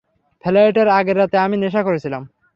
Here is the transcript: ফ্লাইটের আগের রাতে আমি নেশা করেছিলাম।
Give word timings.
ফ্লাইটের 0.43 0.87
আগের 0.89 1.17
রাতে 1.17 1.37
আমি 1.37 1.55
নেশা 1.57 1.81
করেছিলাম। 1.83 2.23